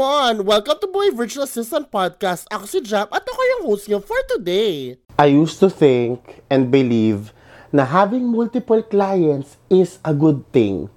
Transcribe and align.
come 0.00 0.40
on! 0.40 0.46
Welcome 0.46 0.80
to 0.80 0.88
Boy 0.88 1.12
Virtual 1.12 1.44
Assistant 1.44 1.92
Podcast. 1.92 2.48
Ako 2.48 2.64
si 2.64 2.80
Jap 2.80 3.12
at 3.12 3.20
ako 3.20 3.36
yung 3.36 3.62
host 3.68 3.84
niyo 3.84 4.00
for 4.00 4.16
today. 4.32 4.96
I 5.20 5.28
used 5.28 5.60
to 5.60 5.68
think 5.68 6.40
and 6.48 6.72
believe 6.72 7.36
na 7.68 7.84
having 7.84 8.24
multiple 8.24 8.80
clients 8.80 9.60
is 9.68 10.00
a 10.00 10.16
good 10.16 10.40
thing 10.56 10.88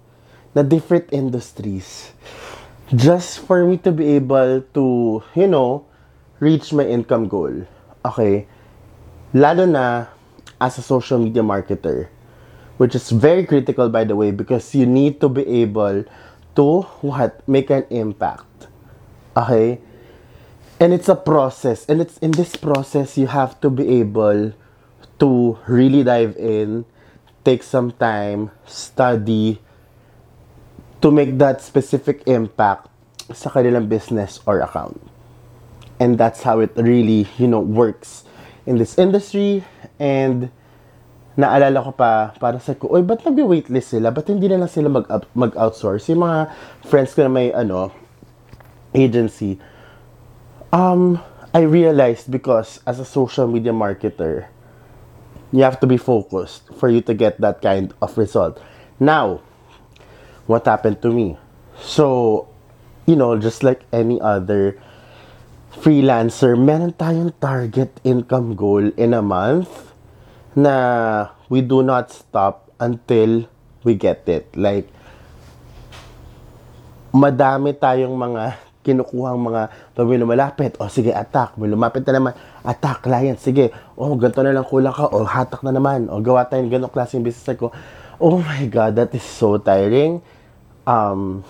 na 0.56 0.64
different 0.64 1.12
industries. 1.12 2.16
Just 2.96 3.44
for 3.44 3.68
me 3.68 3.76
to 3.84 3.92
be 3.92 4.16
able 4.16 4.64
to, 4.72 5.20
you 5.36 5.52
know, 5.52 5.84
reach 6.40 6.72
my 6.72 6.88
income 6.88 7.28
goal. 7.28 7.52
Okay? 8.08 8.48
Lalo 9.36 9.68
na 9.68 10.08
as 10.64 10.80
a 10.80 10.84
social 10.86 11.20
media 11.20 11.44
marketer. 11.44 12.08
Which 12.80 12.96
is 12.96 13.12
very 13.12 13.44
critical 13.44 13.92
by 13.92 14.08
the 14.08 14.16
way 14.16 14.32
because 14.32 14.72
you 14.72 14.88
need 14.88 15.20
to 15.20 15.28
be 15.28 15.44
able 15.60 16.08
to 16.56 16.68
what 17.04 17.44
make 17.52 17.68
an 17.68 17.84
impact 17.92 18.72
okay 19.36 19.80
and 20.80 20.94
it's 20.94 21.10
a 21.10 21.16
process 21.16 21.86
and 21.88 22.02
it's 22.02 22.18
in 22.20 22.32
this 22.32 22.56
process 22.56 23.18
you 23.18 23.28
have 23.28 23.60
to 23.62 23.70
be 23.70 24.00
able 24.00 24.54
to 25.20 25.58
really 25.68 26.04
dive 26.04 26.36
in 26.38 26.86
take 27.44 27.64
some 27.64 27.92
time 27.98 28.52
study 28.66 29.60
to 31.02 31.12
make 31.12 31.38
that 31.38 31.62
specific 31.62 32.24
impact 32.28 32.88
sa 33.34 33.50
kanilang 33.50 33.88
business 33.88 34.40
or 34.46 34.60
account 34.62 35.00
and 36.00 36.18
that's 36.18 36.44
how 36.44 36.60
it 36.60 36.72
really 36.76 37.28
you 37.38 37.48
know 37.48 37.60
works 37.60 38.24
in 38.66 38.78
this 38.78 38.98
industry 38.98 39.64
and 40.00 40.52
naalala 41.34 41.82
ko 41.82 41.92
pa, 41.98 42.30
para 42.38 42.62
sa 42.62 42.78
ko, 42.78 42.94
oy, 42.94 43.02
ba't 43.02 43.26
nag-waitlist 43.26 43.98
sila? 43.98 44.14
Ba't 44.14 44.30
hindi 44.30 44.46
na 44.46 44.62
lang 44.62 44.70
sila 44.70 44.90
mag, 44.90 45.10
mag-outsource? 45.34 46.06
Yung 46.14 46.22
mga 46.22 46.54
friends 46.86 47.18
ko 47.18 47.26
na 47.26 47.32
may, 47.34 47.50
ano, 47.50 47.90
agency, 48.94 49.60
um, 50.72 51.22
I 51.54 51.62
realized 51.62 52.32
because 52.32 52.82
as 52.88 53.00
a 53.00 53.06
social 53.06 53.48
media 53.48 53.72
marketer, 53.72 54.48
you 55.54 55.62
have 55.62 55.80
to 55.82 55.88
be 55.88 55.98
focused 55.98 56.66
for 56.74 56.90
you 56.90 57.02
to 57.02 57.14
get 57.14 57.40
that 57.42 57.62
kind 57.62 57.94
of 58.02 58.18
result. 58.18 58.60
Now, 59.00 59.42
what 60.48 60.66
happened 60.66 61.02
to 61.04 61.14
me? 61.14 61.38
So, 61.78 62.50
you 63.06 63.16
know, 63.16 63.38
just 63.38 63.62
like 63.62 63.86
any 63.94 64.20
other 64.20 64.82
freelancer, 65.78 66.58
meron 66.58 66.94
tayong 66.94 67.38
target 67.40 68.02
income 68.04 68.56
goal 68.56 68.90
in 68.98 69.14
a 69.14 69.22
month 69.22 69.94
na 70.56 71.30
we 71.50 71.62
do 71.62 71.82
not 71.82 72.10
stop 72.10 72.72
until 72.80 73.46
we 73.84 73.94
get 73.94 74.26
it. 74.26 74.50
Like, 74.58 74.90
madami 77.14 77.78
tayong 77.78 78.18
mga 78.18 78.58
kinukuhang 78.84 79.40
mga 79.40 79.62
pag 79.96 80.06
may 80.06 80.20
lumalapit, 80.20 80.76
o 80.78 80.86
oh, 80.86 80.92
sige, 80.92 81.16
attack. 81.16 81.56
May 81.56 81.72
lumapit 81.72 82.04
na 82.04 82.20
naman, 82.20 82.34
attack, 82.68 83.08
client, 83.08 83.40
sige. 83.40 83.72
Oh, 83.96 84.14
ganito 84.20 84.44
na 84.44 84.52
lang 84.52 84.68
kulang 84.68 84.92
ka, 84.92 85.08
o, 85.08 85.24
oh, 85.24 85.28
hatak 85.28 85.64
na 85.64 85.72
naman. 85.72 86.12
O, 86.12 86.20
gawa 86.20 86.44
tayo 86.46 86.62
ng 86.62 86.72
ganong 86.72 86.92
klaseng 86.92 87.24
business 87.24 87.56
ko. 87.56 87.72
Oh 88.20 88.44
my 88.44 88.68
God, 88.68 89.00
that 89.00 89.16
is 89.16 89.24
so 89.24 89.56
tiring. 89.58 90.20
Um, 90.84 91.48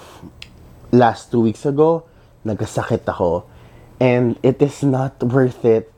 last 0.93 1.33
two 1.33 1.41
weeks 1.41 1.65
ago, 1.65 2.05
nagkasakit 2.45 3.03
ako. 3.09 3.49
And 3.97 4.37
it 4.45 4.61
is 4.61 4.85
not 4.85 5.17
worth 5.25 5.65
it 5.65 5.89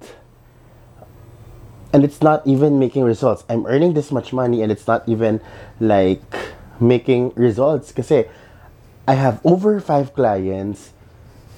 and 1.96 2.04
it's 2.04 2.22
not 2.22 2.46
even 2.46 2.78
making 2.78 3.04
results. 3.08 3.46
I'm 3.48 3.66
earning 3.68 3.94
this 3.94 4.12
much 4.12 4.34
money 4.34 4.62
and 4.62 4.70
it's 4.70 4.86
not 4.86 5.08
even 5.08 5.40
like 5.80 6.28
making 6.78 7.32
results 7.40 7.96
kasi 7.96 8.28
I 9.08 9.16
have 9.16 9.40
over 9.48 9.80
five 9.80 10.12
clients 10.12 10.92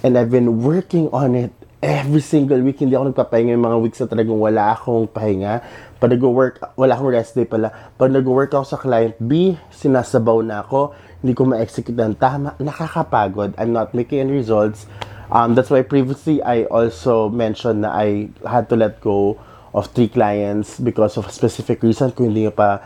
and 0.07 0.15
I've 0.15 0.31
been 0.31 0.63
working 0.63 1.11
on 1.11 1.35
it 1.35 1.51
every 1.83 2.23
single 2.23 2.63
week. 2.63 2.79
Hindi 2.79 2.95
ako 2.95 3.11
nagpapahinga 3.11 3.51
yung 3.59 3.67
mga 3.67 3.77
weeks 3.83 3.99
na 3.99 4.07
talagang 4.07 4.39
wala 4.39 4.71
akong 4.71 5.03
pahinga. 5.11 5.59
Pag 5.99 6.15
nag-work, 6.15 6.63
wala 6.79 6.95
akong 6.95 7.11
rest 7.11 7.35
day 7.35 7.43
pala. 7.43 7.75
Pag 7.99 8.15
nag-work 8.15 8.55
ako 8.55 8.63
sa 8.63 8.79
client 8.79 9.19
B, 9.19 9.59
sinasabaw 9.75 10.39
na 10.47 10.63
ako. 10.63 10.95
Hindi 11.19 11.33
ko 11.35 11.43
ma-execute 11.43 11.99
ng 11.99 12.15
tama. 12.15 12.55
Nakakapagod. 12.55 13.51
I'm 13.59 13.75
not 13.75 13.91
making 13.91 14.23
any 14.23 14.31
results. 14.39 14.87
Um, 15.27 15.59
that's 15.59 15.67
why 15.67 15.83
previously 15.83 16.39
I 16.39 16.63
also 16.71 17.27
mentioned 17.27 17.83
na 17.83 17.91
I 17.91 18.31
had 18.47 18.71
to 18.71 18.79
let 18.79 19.03
go 19.03 19.35
of 19.75 19.91
three 19.91 20.07
clients 20.07 20.79
because 20.79 21.19
of 21.19 21.27
a 21.27 21.33
specific 21.35 21.83
reason. 21.83 22.15
Kung 22.15 22.31
hindi 22.31 22.47
pa 22.47 22.79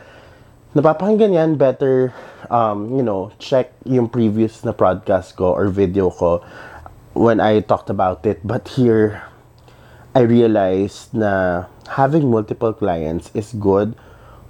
napapakinggan 0.73 1.37
yan, 1.37 1.49
better, 1.53 2.17
um, 2.49 2.97
you 2.97 3.05
know, 3.05 3.29
check 3.37 3.69
yung 3.85 4.09
previous 4.09 4.65
na 4.65 4.73
podcast 4.73 5.37
ko 5.37 5.53
or 5.53 5.69
video 5.69 6.09
ko 6.09 6.41
when 7.13 7.39
I 7.39 7.59
talked 7.61 7.89
about 7.89 8.25
it. 8.25 8.45
But 8.45 8.67
here, 8.79 9.23
I 10.15 10.21
realized 10.21 11.13
na 11.13 11.65
having 11.95 12.31
multiple 12.31 12.73
clients 12.73 13.31
is 13.33 13.53
good. 13.53 13.95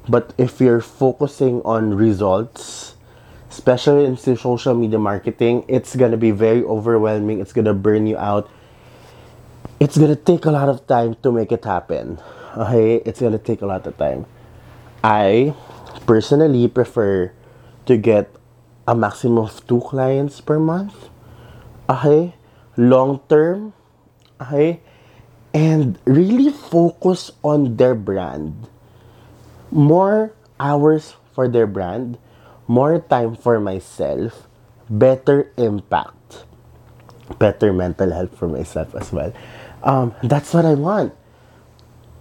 But 0.10 0.34
if 0.38 0.60
you're 0.60 0.82
focusing 0.82 1.62
on 1.62 1.94
results, 1.94 2.96
especially 3.50 4.06
in 4.06 4.18
social 4.18 4.74
media 4.74 4.98
marketing, 4.98 5.66
it's 5.68 5.96
gonna 5.96 6.18
be 6.18 6.32
very 6.32 6.64
overwhelming. 6.64 7.40
It's 7.40 7.54
gonna 7.54 7.78
burn 7.78 8.08
you 8.08 8.18
out 8.18 8.50
it's 9.82 9.98
gonna 9.98 10.16
take 10.16 10.46
a 10.46 10.54
lot 10.54 10.70
of 10.70 10.86
time 10.86 11.18
to 11.26 11.34
make 11.34 11.52
it 11.52 11.66
happen. 11.66 12.22
Okay, 12.56 13.02
it's 13.02 13.20
gonna 13.20 13.42
take 13.42 13.66
a 13.66 13.66
lot 13.66 13.88
of 13.90 13.98
time. 13.98 14.30
I 15.04 15.58
personally 16.06 16.70
prefer 16.70 17.34
to 17.90 17.98
get 17.98 18.30
a 18.88 18.94
maximum 18.94 19.50
of 19.50 19.66
two 19.66 19.82
clients 19.82 20.38
per 20.38 20.62
month. 20.62 21.10
Okay, 21.90 22.38
long 22.78 23.22
term. 23.30 23.74
Okay, 24.42 24.82
and 25.54 26.00
really 26.06 26.50
focus 26.50 27.32
on 27.44 27.78
their 27.78 27.94
brand. 27.94 28.68
More 29.70 30.34
hours 30.60 31.16
for 31.34 31.48
their 31.48 31.68
brand, 31.68 32.18
more 32.68 33.00
time 33.00 33.36
for 33.36 33.60
myself, 33.60 34.48
better 34.90 35.52
impact, 35.58 36.46
better 37.40 37.72
mental 37.72 38.12
health 38.12 38.38
for 38.38 38.48
myself 38.48 38.96
as 38.96 39.12
well. 39.12 39.34
Um, 39.84 40.14
that's 40.24 40.54
what 40.54 40.66
I 40.66 40.74
want. 40.74 41.14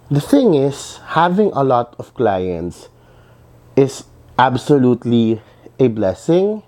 The 0.09 0.21
thing 0.21 0.55
is, 0.55 0.99
having 1.15 1.51
a 1.53 1.63
lot 1.63 1.95
of 1.97 2.13
clients 2.13 2.89
is 3.75 4.03
absolutely 4.37 5.41
a 5.79 5.87
blessing. 5.87 6.63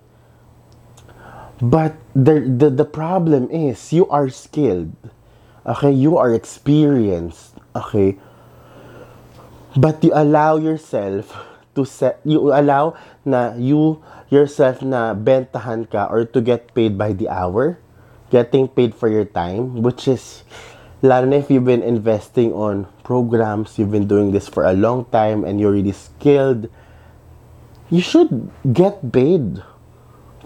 But 1.64 1.96
the, 2.12 2.44
the, 2.44 2.68
the 2.68 2.84
problem 2.84 3.48
is, 3.48 3.96
you 3.96 4.04
are 4.12 4.28
skilled. 4.28 4.92
Okay, 5.64 5.96
you 5.96 6.20
are 6.20 6.36
experienced. 6.36 7.56
Okay, 7.72 8.20
but 9.80 10.04
you 10.04 10.12
allow 10.14 10.58
yourself 10.60 11.32
to 11.76 11.86
set, 11.88 12.20
you 12.28 12.52
allow 12.52 13.00
na 13.24 13.56
you 13.56 14.04
yourself 14.28 14.84
na 14.84 15.16
bentahan 15.16 15.88
ka 15.88 16.12
or 16.12 16.28
to 16.28 16.44
get 16.44 16.76
paid 16.76 17.00
by 17.00 17.16
the 17.16 17.32
hour, 17.32 17.80
getting 18.28 18.68
paid 18.68 18.92
for 18.92 19.08
your 19.08 19.26
time, 19.26 19.80
which 19.82 20.04
is 20.04 20.44
lalo 21.00 21.32
na 21.32 21.40
if 21.40 21.48
you've 21.48 21.64
been 21.64 21.82
investing 21.82 22.52
on 22.52 22.92
programs, 23.08 23.80
you've 23.80 23.96
been 23.96 24.06
doing 24.06 24.36
this 24.36 24.52
for 24.52 24.68
a 24.68 24.76
long 24.76 25.08
time 25.16 25.48
and 25.48 25.64
you're 25.64 25.72
really 25.72 25.96
skilled, 25.96 26.68
you 27.88 28.04
should 28.04 28.52
get 28.76 29.00
paid 29.16 29.64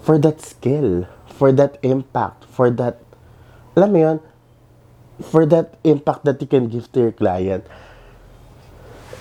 for 0.02 0.18
that 0.18 0.40
skill, 0.40 1.06
for 1.26 1.52
that 1.52 1.78
impact, 1.82 2.44
for 2.50 2.70
that, 2.70 3.02
alam 3.76 3.92
mo 3.92 3.98
yun, 3.98 4.18
for 5.22 5.46
that 5.46 5.78
impact 5.84 6.24
that 6.24 6.40
you 6.40 6.46
can 6.46 6.68
give 6.68 6.90
to 6.92 7.00
your 7.00 7.14
client. 7.14 7.66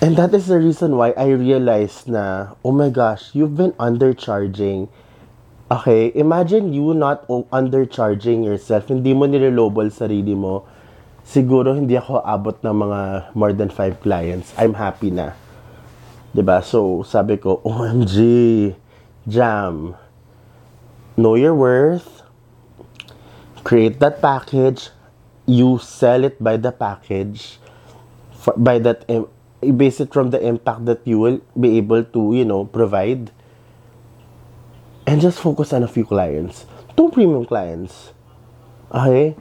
And 0.02 0.14
that 0.16 0.34
is 0.34 0.46
the 0.46 0.62
reason 0.62 0.94
why 0.96 1.18
I 1.18 1.34
realized 1.34 2.06
na, 2.06 2.54
oh 2.64 2.72
my 2.72 2.90
gosh, 2.90 3.34
you've 3.34 3.58
been 3.58 3.74
undercharging. 3.82 4.90
Okay, 5.70 6.14
imagine 6.14 6.72
you 6.72 6.94
not 6.94 7.28
undercharging 7.28 8.46
yourself. 8.46 8.88
Hindi 8.88 9.18
mo 9.18 9.26
nilolobol 9.26 9.90
sarili 9.90 10.38
mo 10.38 10.64
siguro 11.28 11.76
hindi 11.76 12.00
ako 12.00 12.24
abot 12.24 12.56
ng 12.64 12.72
mga 12.88 13.00
more 13.36 13.52
than 13.52 13.68
5 13.68 14.00
clients. 14.00 14.56
I'm 14.56 14.80
happy 14.80 15.12
na. 15.12 15.36
ba? 16.32 16.64
So, 16.64 17.04
sabi 17.04 17.36
ko, 17.36 17.60
OMG, 17.68 18.16
Jam, 19.28 19.92
know 21.18 21.34
your 21.34 21.58
worth, 21.58 22.22
create 23.66 24.00
that 24.00 24.22
package, 24.22 24.94
you 25.50 25.82
sell 25.82 26.24
it 26.24 26.38
by 26.38 26.56
the 26.56 26.72
package, 26.72 27.58
for, 28.32 28.54
by 28.54 28.78
that, 28.78 29.02
base 29.76 30.00
it 30.00 30.14
from 30.14 30.30
the 30.30 30.40
impact 30.40 30.86
that 30.86 31.02
you 31.04 31.18
will 31.18 31.42
be 31.60 31.78
able 31.82 32.06
to, 32.06 32.38
you 32.38 32.46
know, 32.46 32.64
provide, 32.64 33.34
and 35.10 35.20
just 35.20 35.42
focus 35.42 35.74
on 35.74 35.82
a 35.82 35.90
few 35.90 36.06
clients. 36.06 36.70
Two 36.96 37.10
premium 37.10 37.46
clients. 37.50 38.14
Okay? 38.94 39.34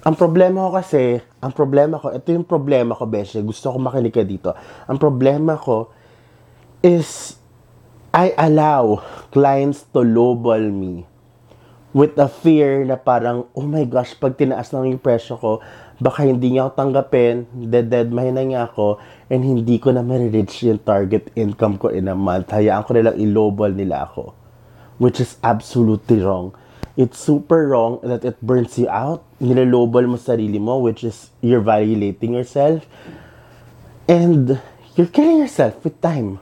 Ang 0.00 0.16
problema 0.16 0.64
ko 0.64 0.80
kasi, 0.80 1.20
ang 1.44 1.52
problema 1.52 2.00
ko, 2.00 2.08
ito 2.16 2.32
yung 2.32 2.48
problema 2.48 2.96
ko, 2.96 3.04
Beshe. 3.04 3.44
Gusto 3.44 3.68
ko 3.68 3.76
makinig 3.76 4.16
ka 4.16 4.24
dito. 4.24 4.56
Ang 4.88 4.96
problema 4.96 5.60
ko 5.60 5.92
is, 6.80 7.36
I 8.16 8.32
allow 8.40 9.04
clients 9.28 9.84
to 9.92 10.00
lowball 10.00 10.64
me 10.64 11.09
with 11.90 12.14
a 12.18 12.30
fear 12.30 12.86
na 12.86 12.94
parang, 12.94 13.50
oh 13.54 13.66
my 13.66 13.82
gosh, 13.82 14.14
pag 14.14 14.38
tinaas 14.38 14.70
lang 14.70 14.94
yung 14.94 15.02
presyo 15.02 15.34
ko, 15.34 15.58
baka 15.98 16.22
hindi 16.22 16.54
niya 16.54 16.70
ako 16.70 16.72
tanggapin, 16.78 17.50
dead-dead 17.50 18.14
mahina 18.14 18.46
niya 18.46 18.70
ako, 18.70 19.02
and 19.26 19.42
hindi 19.42 19.76
ko 19.82 19.90
na 19.90 20.00
ma-reach 20.00 20.64
yung 20.70 20.78
target 20.80 21.34
income 21.34 21.76
ko 21.76 21.90
in 21.90 22.06
a 22.06 22.14
month. 22.14 22.54
Hayaan 22.54 22.86
ko 22.86 22.94
nilang 22.94 23.18
ilobal 23.18 23.74
nila 23.74 24.06
ako. 24.06 24.32
Which 25.02 25.18
is 25.18 25.36
absolutely 25.42 26.22
wrong. 26.22 26.54
It's 26.94 27.16
super 27.16 27.66
wrong 27.72 27.98
that 28.04 28.22
it 28.22 28.36
burns 28.44 28.76
you 28.76 28.86
out. 28.90 29.24
Nilolobal 29.40 30.04
mo 30.04 30.20
sarili 30.20 30.60
mo, 30.60 30.78
which 30.78 31.02
is 31.02 31.32
you're 31.40 31.64
violating 31.64 32.36
yourself. 32.36 32.84
And 34.04 34.60
you're 34.94 35.08
killing 35.08 35.40
yourself 35.40 35.80
with 35.80 35.96
time. 36.04 36.38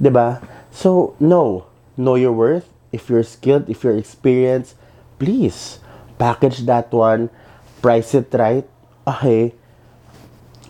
ba? 0.00 0.40
So, 0.72 1.14
no. 1.20 1.68
Know 2.00 2.16
your 2.16 2.32
worth. 2.32 2.70
If 2.90 3.08
you're 3.08 3.26
skilled, 3.26 3.70
if 3.70 3.84
you're 3.84 3.96
experienced, 3.96 4.74
please 5.18 5.78
package 6.20 6.68
that 6.68 6.92
one, 6.92 7.32
price 7.80 8.12
it 8.12 8.28
right. 8.36 8.68
Okay. 9.08 9.54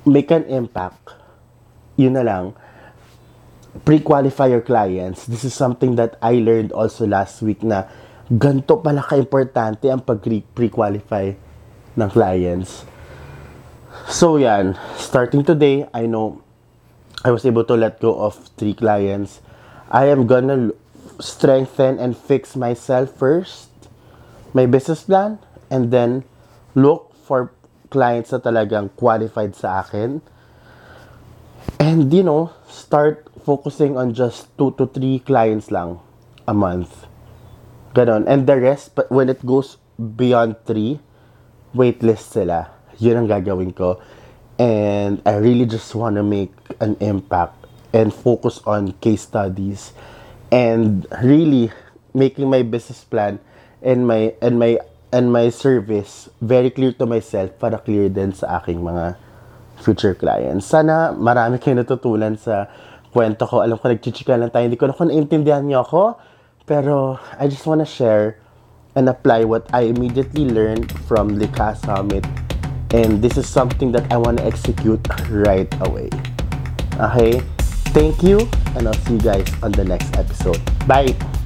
Make 0.06 0.31
an 0.31 0.44
impact. 0.46 1.19
Yun 1.99 2.14
na 2.14 2.25
lang. 2.25 2.55
Pre-qualify 3.84 4.49
your 4.49 4.64
clients. 4.64 5.26
This 5.26 5.44
is 5.44 5.52
something 5.52 5.99
that 5.99 6.17
I 6.22 6.40
learned 6.40 6.72
also 6.72 7.05
last 7.05 7.43
week 7.43 7.62
na 7.67 7.90
ganto 8.31 8.78
pala 8.78 9.02
ka-importante 9.02 9.90
ang 9.90 10.00
pag-pre-qualify 10.00 11.34
ng 11.99 12.11
clients. 12.11 12.87
So 14.06 14.38
yan, 14.38 14.78
starting 14.96 15.43
today, 15.43 15.84
I 15.93 16.06
know 16.06 16.40
I 17.26 17.34
was 17.34 17.44
able 17.44 17.66
to 17.69 17.76
let 17.76 18.00
go 18.00 18.16
of 18.16 18.38
three 18.56 18.73
clients. 18.73 19.44
I 19.90 20.08
am 20.08 20.25
gonna 20.31 20.73
strengthen 21.20 21.99
and 21.99 22.17
fix 22.17 22.56
myself 22.56 23.14
first, 23.14 23.70
my 24.52 24.67
business 24.67 25.05
plan, 25.05 25.38
and 25.70 25.93
then 25.93 26.25
look 26.75 27.14
for 27.25 27.52
clients 27.88 28.32
na 28.32 28.40
talagang 28.43 28.90
qualified 28.96 29.55
sa 29.55 29.84
akin. 29.84 30.20
And 31.78 32.12
you 32.12 32.25
know, 32.25 32.52
start 32.67 33.28
focusing 33.44 33.96
on 33.96 34.12
just 34.12 34.49
two 34.56 34.72
to 34.81 34.88
three 34.88 35.20
clients 35.20 35.70
lang 35.70 36.00
a 36.49 36.55
month. 36.55 37.06
Ganon. 37.94 38.26
And 38.26 38.46
the 38.46 38.58
rest, 38.58 38.94
but 38.94 39.11
when 39.11 39.28
it 39.28 39.44
goes 39.44 39.76
beyond 39.99 40.56
three, 40.64 41.00
waitlist 41.75 42.32
sila. 42.32 42.70
Yun 42.99 43.25
ang 43.25 43.28
gagawin 43.28 43.75
ko. 43.75 43.99
And 44.61 45.25
I 45.25 45.40
really 45.40 45.64
just 45.64 45.94
want 45.96 46.16
to 46.16 46.23
make 46.23 46.52
an 46.81 46.96
impact 47.00 47.56
and 47.93 48.12
focus 48.12 48.61
on 48.69 48.93
case 49.00 49.26
studies 49.26 49.96
and 50.50 51.06
really 51.23 51.70
making 52.14 52.50
my 52.50 52.62
business 52.62 53.06
plan 53.06 53.38
and 53.82 54.06
my 54.06 54.35
and 54.43 54.58
my 54.58 54.79
and 55.11 55.32
my 55.32 55.50
service 55.50 56.31
very 56.43 56.70
clear 56.70 56.93
to 56.94 57.06
myself 57.06 57.50
para 57.58 57.79
clear 57.82 58.11
din 58.11 58.31
sa 58.35 58.62
aking 58.62 58.82
mga 58.82 59.19
future 59.82 60.14
clients. 60.14 60.70
Sana 60.70 61.11
marami 61.14 61.58
kayo 61.58 61.79
natutunan 61.79 62.38
sa 62.38 62.69
kwento 63.11 63.47
ko. 63.49 63.62
Alam 63.64 63.79
ko 63.81 63.91
nagchichika 63.91 64.38
lang 64.38 64.55
tayo. 64.55 64.70
Hindi 64.70 64.79
ko 64.79 64.87
na 64.87 64.94
kung 64.94 65.11
naintindihan 65.11 65.67
niyo 65.67 65.82
ako. 65.82 66.20
Pero 66.69 67.19
I 67.38 67.50
just 67.50 67.67
wanna 67.67 67.88
share 67.88 68.38
and 68.94 69.11
apply 69.11 69.43
what 69.43 69.67
I 69.75 69.91
immediately 69.91 70.47
learned 70.47 70.91
from 71.11 71.35
Lika 71.38 71.75
Summit. 71.75 72.23
And 72.94 73.23
this 73.23 73.38
is 73.38 73.47
something 73.47 73.91
that 73.94 74.06
I 74.11 74.19
want 74.19 74.38
to 74.38 74.44
execute 74.47 75.02
right 75.31 75.70
away. 75.82 76.11
Okay? 76.99 77.43
Thank 77.92 78.22
you, 78.22 78.48
and 78.76 78.87
I'll 78.87 78.94
see 78.94 79.14
you 79.14 79.20
guys 79.20 79.52
on 79.62 79.72
the 79.72 79.84
next 79.84 80.16
episode. 80.16 80.60
Bye! 80.87 81.39